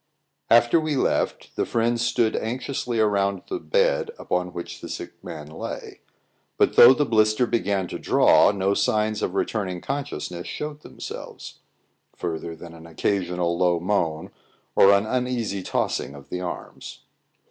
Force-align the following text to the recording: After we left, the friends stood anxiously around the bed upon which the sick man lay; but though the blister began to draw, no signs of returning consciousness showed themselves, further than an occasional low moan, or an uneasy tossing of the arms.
After 0.49 0.79
we 0.79 0.95
left, 0.95 1.55
the 1.55 1.63
friends 1.63 2.01
stood 2.03 2.35
anxiously 2.35 2.97
around 2.99 3.43
the 3.51 3.59
bed 3.59 4.09
upon 4.17 4.51
which 4.51 4.81
the 4.81 4.89
sick 4.89 5.23
man 5.23 5.45
lay; 5.45 5.99
but 6.57 6.75
though 6.75 6.95
the 6.95 7.05
blister 7.05 7.45
began 7.45 7.87
to 7.89 7.99
draw, 7.99 8.51
no 8.51 8.73
signs 8.73 9.21
of 9.21 9.35
returning 9.35 9.79
consciousness 9.79 10.47
showed 10.47 10.81
themselves, 10.81 11.59
further 12.15 12.55
than 12.55 12.73
an 12.73 12.87
occasional 12.87 13.55
low 13.55 13.79
moan, 13.79 14.31
or 14.75 14.91
an 14.91 15.05
uneasy 15.05 15.61
tossing 15.61 16.15
of 16.15 16.29
the 16.29 16.41
arms. 16.41 17.01